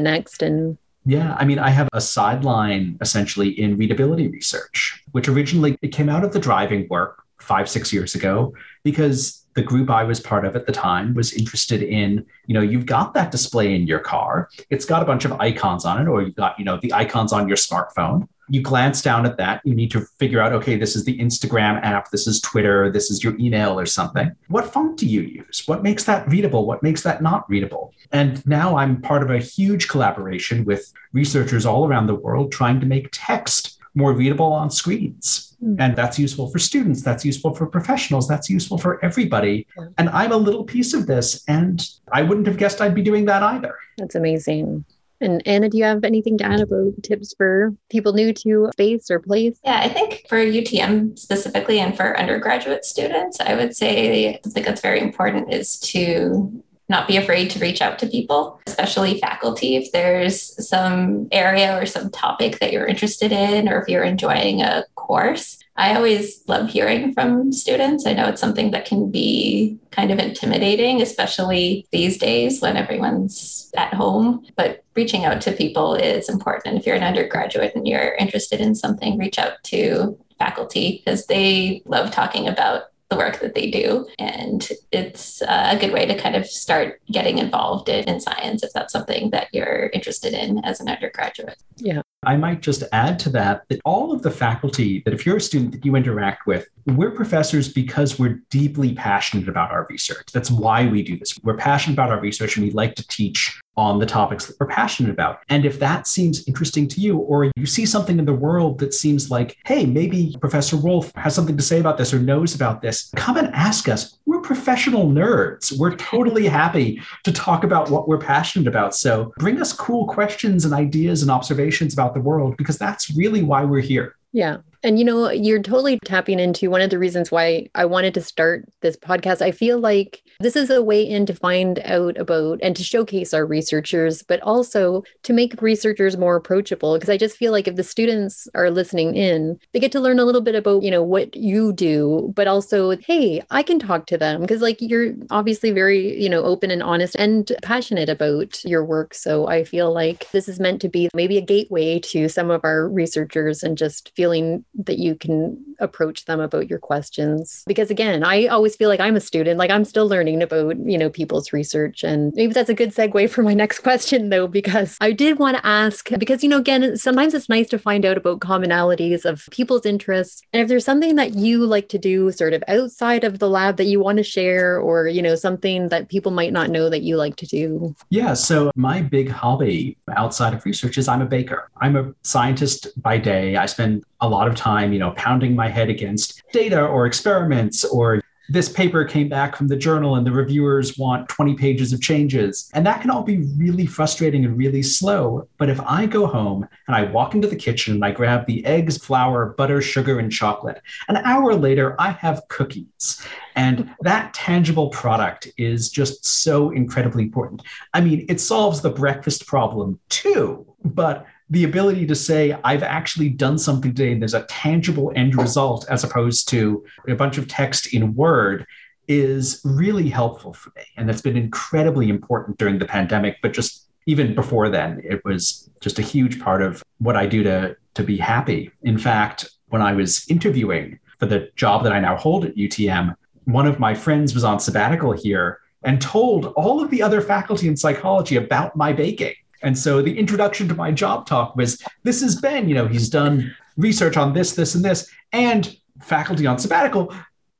[0.00, 0.42] next.
[0.42, 5.88] And yeah, I mean, I have a sideline essentially in readability research, which originally it
[5.88, 8.52] came out of the driving work five, six years ago,
[8.84, 12.60] because the group I was part of at the time was interested in, you know,
[12.60, 14.48] you've got that display in your car.
[14.68, 17.32] It's got a bunch of icons on it, or you've got, you know, the icons
[17.32, 18.28] on your smartphone.
[18.50, 19.60] You glance down at that.
[19.64, 23.10] You need to figure out, okay, this is the Instagram app, this is Twitter, this
[23.10, 24.32] is your email or something.
[24.48, 25.62] What font do you use?
[25.66, 26.66] What makes that readable?
[26.66, 27.94] What makes that not readable?
[28.12, 32.80] And now I'm part of a huge collaboration with researchers all around the world trying
[32.80, 35.56] to make text more readable on screens.
[35.62, 35.76] Mm.
[35.80, 39.66] And that's useful for students, that's useful for professionals, that's useful for everybody.
[39.98, 43.24] And I'm a little piece of this, and I wouldn't have guessed I'd be doing
[43.26, 43.74] that either.
[43.98, 44.84] That's amazing.
[45.20, 49.10] And Anna, do you have anything to add about tips for people new to space
[49.10, 49.58] or place?
[49.64, 54.80] Yeah, I think for UTM specifically and for undergraduate students, I would say something that's
[54.80, 59.76] very important is to not be afraid to reach out to people, especially faculty.
[59.76, 64.60] If there's some area or some topic that you're interested in, or if you're enjoying
[64.62, 68.04] a course, I always love hearing from students.
[68.06, 73.72] I know it's something that can be kind of intimidating, especially these days when everyone's
[73.74, 74.44] at home.
[74.56, 76.76] But reaching out to people is important.
[76.76, 81.80] If you're an undergraduate and you're interested in something, reach out to faculty because they
[81.86, 84.06] love talking about the work that they do.
[84.18, 88.70] And it's a good way to kind of start getting involved in, in science if
[88.74, 91.56] that's something that you're interested in as an undergraduate.
[91.78, 92.02] Yeah.
[92.22, 95.40] I might just add to that that all of the faculty that if you're a
[95.40, 100.26] student that you interact with, we're professors because we're deeply passionate about our research.
[100.30, 101.38] That's why we do this.
[101.42, 104.66] We're passionate about our research and we like to teach on the topics that we're
[104.66, 105.40] passionate about.
[105.48, 108.92] And if that seems interesting to you, or you see something in the world that
[108.92, 112.82] seems like, hey, maybe Professor Wolfe has something to say about this or knows about
[112.82, 114.18] this, come and ask us.
[114.26, 115.76] We're professional nerds.
[115.78, 118.94] We're totally happy to talk about what we're passionate about.
[118.94, 123.42] So bring us cool questions and ideas and observations about the world because that's really
[123.42, 124.16] why we're here.
[124.32, 124.58] Yeah.
[124.82, 128.22] And you know, you're totally tapping into one of the reasons why I wanted to
[128.22, 129.42] start this podcast.
[129.42, 133.34] I feel like this is a way in to find out about and to showcase
[133.34, 136.94] our researchers, but also to make researchers more approachable.
[136.94, 140.18] Because I just feel like if the students are listening in, they get to learn
[140.18, 144.06] a little bit about, you know, what you do, but also, hey, I can talk
[144.06, 144.40] to them.
[144.40, 149.12] Because like you're obviously very, you know, open and honest and passionate about your work.
[149.12, 152.62] So I feel like this is meant to be maybe a gateway to some of
[152.64, 157.64] our researchers and just feeling that you can approach them about your questions.
[157.66, 160.98] Because again i always feel like i'm a student like i'm still learning about you
[160.98, 162.04] know people's research.
[162.04, 165.56] And maybe that's a good segue for my next question though because i did want
[165.56, 169.48] to ask because you know again sometimes it's nice to find out about commonalities of
[169.50, 170.42] people's interests.
[170.52, 173.76] And if there's something that you like to do sort of outside of the lab
[173.76, 177.02] that you want to share or you know something that people might not know that
[177.02, 177.94] you like to do.
[178.10, 181.70] Yeah so my big hobby outside of research is i'm a baker.
[181.80, 183.56] I'm a scientist by day.
[183.56, 187.84] I spend a lot of time, you know, pounding my head against data or experiments
[187.84, 188.20] or
[188.50, 192.68] this paper came back from the journal and the reviewers want 20 pages of changes.
[192.74, 195.46] And that can all be really frustrating and really slow.
[195.56, 198.64] But if I go home and I walk into the kitchen and I grab the
[198.66, 203.24] eggs, flour, butter, sugar, and chocolate, an hour later, I have cookies.
[203.54, 207.62] And that tangible product is just so incredibly important.
[207.94, 213.28] I mean, it solves the breakfast problem too, but the ability to say i've actually
[213.28, 217.48] done something today and there's a tangible end result as opposed to a bunch of
[217.48, 218.66] text in word
[219.08, 220.82] is really helpful for me.
[220.96, 225.68] And that's been incredibly important during the pandemic but just even before then it was
[225.80, 228.70] just a huge part of what i do to to be happy.
[228.82, 233.14] In fact when i was interviewing for the job that i now hold at utm
[233.44, 237.66] one of my friends was on sabbatical here and told all of the other faculty
[237.66, 242.22] in psychology about my baking and so the introduction to my job talk was this
[242.22, 245.10] is Ben, you know, he's done research on this, this, and this.
[245.32, 247.14] And faculty on sabbatical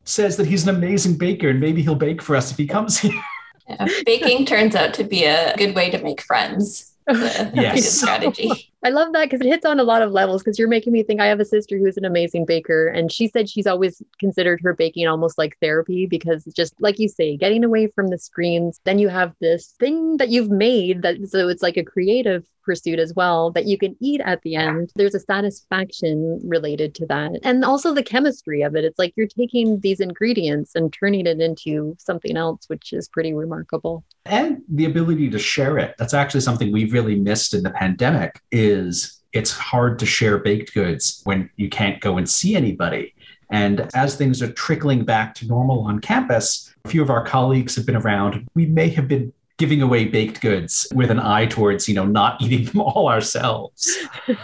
[0.05, 2.99] says that he's an amazing baker and maybe he'll bake for us if he comes
[2.99, 3.13] here.
[3.69, 6.93] Yeah, baking turns out to be a good way to make friends.
[7.09, 8.01] yes.
[8.01, 8.70] strategy.
[8.83, 10.43] I love that because it hits on a lot of levels.
[10.43, 13.29] Because you're making me think I have a sister who's an amazing baker, and she
[13.29, 17.65] said she's always considered her baking almost like therapy because just like you say, getting
[17.65, 21.63] away from the screens, then you have this thing that you've made that so it's
[21.63, 24.93] like a creative pursuit as well that you can eat at the end.
[24.95, 28.85] There's a satisfaction related to that, and also the chemistry of it.
[28.85, 33.35] It's like you're taking these ingredients and turning it into something else, which is pretty
[33.35, 34.05] remarkable.
[34.25, 35.95] And the ability to share it.
[35.99, 38.41] That's actually something we've really missed in the pandemic.
[38.51, 43.15] Is is it's hard to share baked goods when you can't go and see anybody.
[43.51, 47.77] And as things are trickling back to normal on campus, a few of our colleagues
[47.77, 48.49] have been around.
[48.55, 52.41] We may have been giving away baked goods with an eye towards, you know, not
[52.43, 53.95] eating them all ourselves.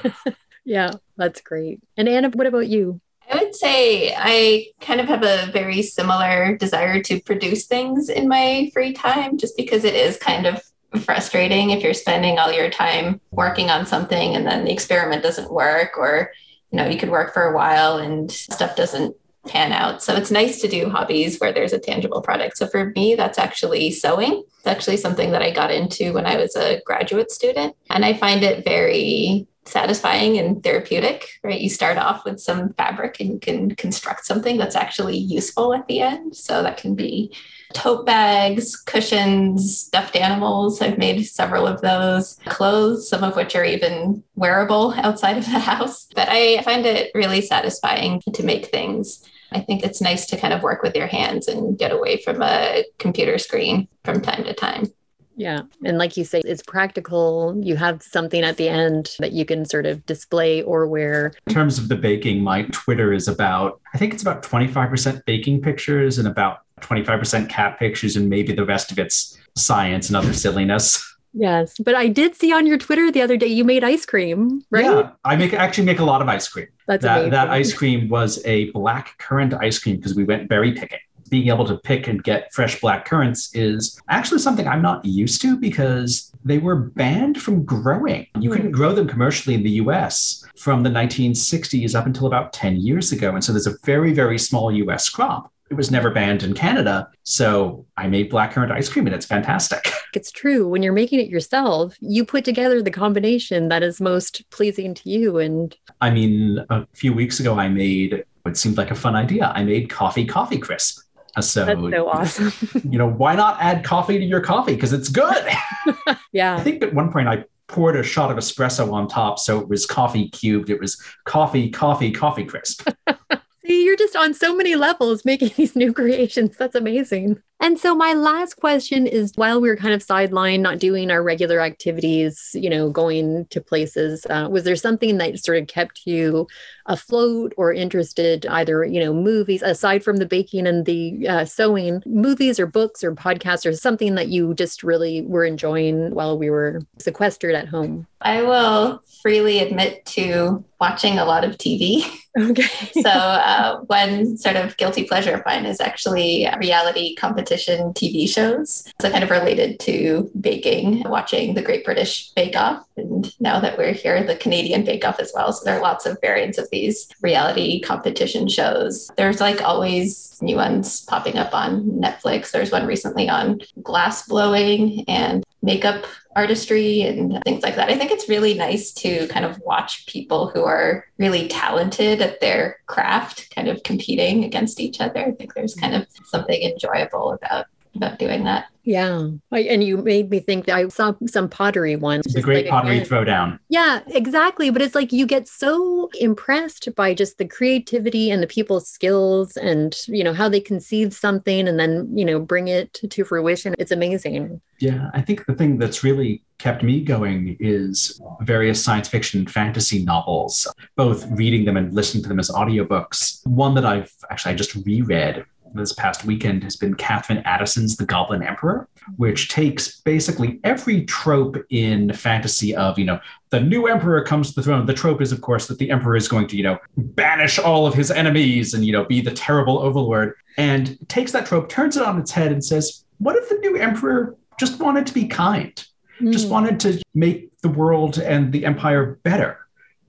[0.65, 1.81] yeah, that's great.
[1.97, 3.01] And Anna, what about you?
[3.31, 8.29] I would say I kind of have a very similar desire to produce things in
[8.29, 10.63] my free time just because it is kind of
[10.99, 15.53] frustrating if you're spending all your time working on something and then the experiment doesn't
[15.53, 16.33] work or
[16.71, 19.15] you know you could work for a while and stuff doesn't
[19.47, 22.93] pan out so it's nice to do hobbies where there's a tangible product so for
[22.97, 26.81] me that's actually sewing it's actually something that i got into when i was a
[26.85, 31.61] graduate student and i find it very satisfying and therapeutic, right?
[31.61, 35.87] You start off with some fabric and you can construct something that's actually useful at
[35.89, 36.37] the end.
[36.37, 37.33] So that can be
[37.73, 40.81] tote bags, cushions, stuffed animals.
[40.81, 45.59] I've made several of those, clothes, some of which are even wearable outside of the
[45.59, 46.07] house.
[46.15, 49.23] But I find it really satisfying to make things.
[49.53, 52.43] I think it's nice to kind of work with your hands and get away from
[52.43, 54.93] a computer screen from time to time.
[55.37, 55.63] Yeah.
[55.85, 57.55] And like you say, it's practical.
[57.63, 61.33] You have something at the end that you can sort of display or wear.
[61.47, 65.61] In terms of the baking, my Twitter is about, I think it's about 25% baking
[65.61, 70.33] pictures and about 25% cat pictures, and maybe the rest of it's science and other
[70.33, 71.03] silliness.
[71.33, 74.63] Yes, but I did see on your Twitter the other day you made ice cream,
[74.71, 74.85] right?
[74.85, 76.69] Yeah, I make actually make a lot of ice cream.
[76.87, 77.31] That's that, amazing.
[77.33, 80.99] that ice cream was a black currant ice cream because we went berry picking
[81.29, 85.41] being able to pick and get fresh black currants is actually something I'm not used
[85.43, 88.27] to because they were banned from growing.
[88.39, 92.77] You couldn't grow them commercially in the US from the 1960s up until about 10
[92.77, 93.31] years ago.
[93.31, 95.53] And so there's a very, very small US crop.
[95.69, 97.09] It was never banned in Canada.
[97.25, 99.93] So I made blackcurrant ice cream and it's fantastic.
[100.15, 100.67] It's true.
[100.67, 105.11] When you're making it yourself, you put together the combination that is most pleasing to
[105.11, 105.37] you.
[105.37, 109.53] And I mean, a few weeks ago, I made what seemed like a fun idea.
[109.55, 111.06] I made coffee coffee crisp.
[111.41, 112.53] So that's so awesome.
[112.91, 114.75] you know, why not add coffee to your coffee?
[114.75, 115.47] Because it's good.
[116.33, 116.57] yeah.
[116.57, 119.39] I think at one point I poured a shot of espresso on top.
[119.39, 120.71] So it was coffee cubed.
[120.71, 122.89] It was coffee, coffee, coffee crisp.
[123.67, 126.57] See, you're just on so many levels making these new creations.
[126.57, 127.43] That's amazing.
[127.59, 131.23] And so my last question is while we were kind of sidelined, not doing our
[131.23, 136.03] regular activities, you know, going to places, uh, was there something that sort of kept
[136.05, 136.47] you
[136.85, 142.03] afloat or interested, either, you know, movies, aside from the baking and the uh, sewing,
[142.05, 146.51] movies or books or podcasts or something that you just really were enjoying while we
[146.51, 148.07] were sequestered at home?
[148.21, 152.05] I will freely admit to watching a lot of TV.
[152.39, 152.63] Okay.
[153.03, 158.91] so, uh, one sort of guilty pleasure of mine is actually reality competition TV shows.
[159.01, 162.85] So, kind of related to baking, watching the Great British Bake Off.
[162.97, 165.53] And now that we're here, the Canadian Bake Off as well.
[165.53, 169.11] So, there are lots of variants of these reality competition shows.
[169.17, 172.51] There's like always new ones popping up on Netflix.
[172.51, 176.07] There's one recently on glass blowing and makeup
[176.37, 177.91] artistry and things like that.
[177.91, 182.41] I think it's really nice to kind of watch people who are really talented at
[182.41, 185.21] their craft kind of competing against each other.
[185.27, 188.67] I think there's kind of something enjoyable about about doing that.
[188.83, 189.31] Yeah.
[189.51, 192.33] And you made me think that I saw some pottery once.
[192.33, 193.59] The great like pottery throwdown.
[193.69, 194.71] Yeah, exactly.
[194.71, 199.57] But it's like you get so impressed by just the creativity and the people's skills
[199.57, 203.75] and, you know, how they conceive something and then, you know, bring it to fruition.
[203.77, 204.61] It's amazing.
[204.79, 205.11] Yeah.
[205.15, 210.73] I think the thing that's really kept me going is various science fiction fantasy novels,
[210.95, 213.45] both reading them and listening to them as audiobooks.
[213.47, 215.45] One that I've actually I just reread
[215.77, 221.57] this past weekend has been Katherine Addison's The Goblin Emperor, which takes basically every trope
[221.71, 223.21] in fantasy of, you know,
[223.51, 224.87] the new emperor comes to the throne.
[224.87, 227.87] The trope is, of course, that the emperor is going to, you know, banish all
[227.87, 231.97] of his enemies and, you know, be the terrible overlord, and takes that trope, turns
[231.97, 235.27] it on its head, and says, what if the new emperor just wanted to be
[235.27, 235.87] kind,
[236.21, 236.33] mm.
[236.33, 239.59] just wanted to make the world and the empire better?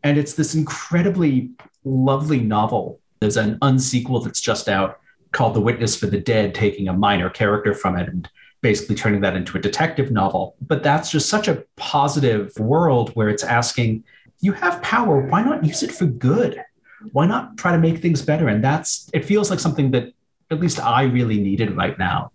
[0.04, 1.52] And it's this incredibly
[1.84, 3.00] lovely novel.
[3.20, 5.00] There's an unsequel that's just out
[5.38, 8.28] called The Witness for the Dead, taking a minor character from it and
[8.62, 10.56] basically turning that into a detective novel.
[10.62, 14.04] But that's just such a positive world where it's asking,
[14.40, 16.60] you have power, why not use it for good?
[17.12, 18.48] Why not try to make things better?
[18.48, 20.12] And that's, it feels like something that
[20.50, 22.32] at least I really needed right now.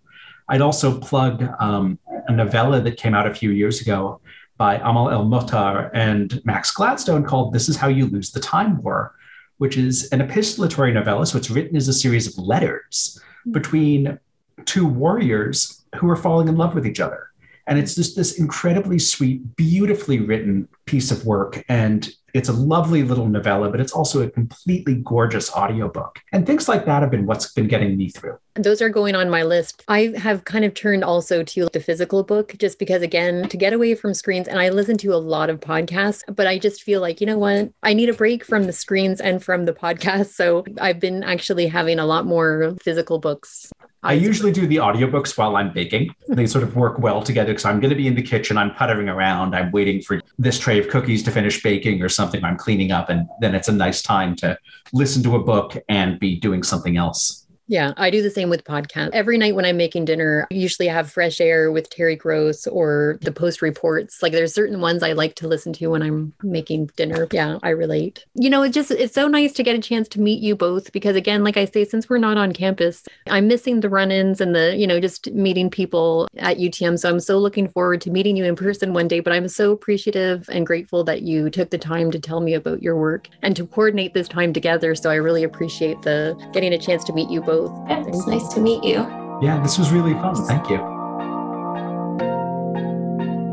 [0.47, 4.21] I'd also plug um, a novella that came out a few years ago
[4.55, 8.81] by Amal El Mohtar and Max Gladstone called This Is How You Lose the Time
[8.81, 9.15] War,
[9.57, 11.25] which is an epistolatory novella.
[11.25, 13.51] So it's written as a series of letters hmm.
[13.51, 14.19] between
[14.65, 17.29] two warriors who are falling in love with each other.
[17.67, 21.63] And it's just this incredibly sweet, beautifully written piece of work.
[21.69, 26.19] And it's a lovely little novella, but it's also a completely gorgeous audiobook.
[26.31, 28.37] And things like that have been what's been getting me through.
[28.55, 29.83] Those are going on my list.
[29.87, 33.73] I have kind of turned also to the physical book just because, again, to get
[33.73, 37.01] away from screens, and I listen to a lot of podcasts, but I just feel
[37.01, 37.71] like, you know what?
[37.83, 40.33] I need a break from the screens and from the podcast.
[40.33, 43.71] So I've been actually having a lot more physical books
[44.05, 46.13] I usually do the audiobooks while I'm baking.
[46.27, 48.75] They sort of work well together because I'm going to be in the kitchen, I'm
[48.75, 52.57] puttering around, I'm waiting for this tray of cookies to finish baking or something I'm
[52.57, 53.09] cleaning up.
[53.09, 54.57] And then it's a nice time to
[54.93, 57.42] listen to a book and be doing something else.
[57.67, 59.11] Yeah, I do the same with podcasts.
[59.13, 63.17] Every night when I'm making dinner, I usually have Fresh Air with Terry Gross or
[63.21, 64.21] the Post Reports.
[64.21, 67.27] Like there's certain ones I like to listen to when I'm making dinner.
[67.31, 68.25] Yeah, I relate.
[68.35, 70.91] You know, it just it's so nice to get a chance to meet you both
[70.91, 74.53] because again, like I say, since we're not on campus, I'm missing the run-ins and
[74.53, 76.99] the, you know, just meeting people at UTM.
[76.99, 79.21] So I'm so looking forward to meeting you in person one day.
[79.21, 82.83] But I'm so appreciative and grateful that you took the time to tell me about
[82.83, 84.95] your work and to coordinate this time together.
[84.95, 87.89] So I really appreciate the getting a chance to meet you both both.
[87.89, 88.97] Yeah, it's nice to meet you.
[89.41, 90.35] Yeah, this was really fun.
[90.35, 90.79] Thank you.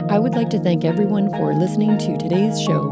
[0.09, 2.83] I would like to thank everyone for listening to today's show.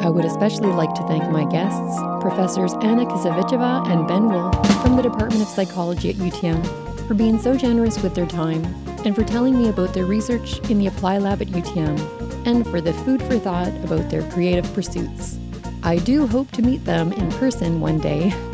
[0.00, 4.96] I would especially like to thank my guests, Professors Anna Kosovicheva and Ben Wolfe from
[4.96, 6.60] the Department of Psychology at UTM,
[7.06, 8.64] for being so generous with their time
[9.04, 12.80] and for telling me about their research in the Apply Lab at UTM, and for
[12.80, 15.38] the food for thought about their creative pursuits.
[15.82, 18.32] I do hope to meet them in person one day.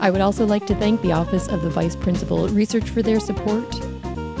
[0.00, 3.18] I would also like to thank the Office of the Vice Principal Research for their
[3.18, 3.66] support.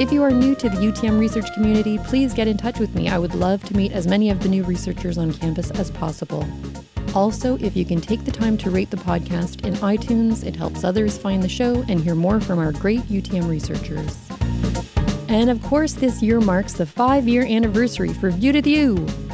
[0.00, 3.08] If you are new to the UTM research community, please get in touch with me.
[3.08, 6.46] I would love to meet as many of the new researchers on campus as possible.
[7.12, 10.84] Also, if you can take the time to rate the podcast in iTunes, it helps
[10.84, 14.16] others find the show and hear more from our great UTM researchers.
[15.28, 19.27] And of course, this year marks the five year anniversary for View to U.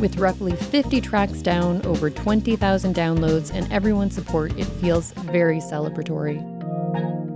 [0.00, 6.38] With roughly 50 tracks down, over 20,000 downloads, and everyone's support, it feels very celebratory.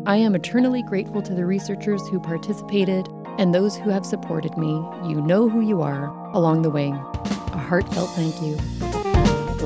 [0.07, 3.09] I am eternally grateful to the researchers who participated
[3.39, 4.71] and those who have supported me.
[5.09, 6.89] You know who you are along the way.
[6.91, 8.57] A heartfelt thank you.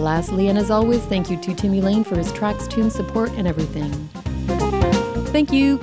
[0.00, 3.46] Lastly, and as always, thank you to Timmy Lane for his tracks, tune support, and
[3.46, 3.90] everything.
[5.32, 5.78] Thank you.